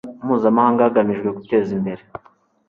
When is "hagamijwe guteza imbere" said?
0.87-2.01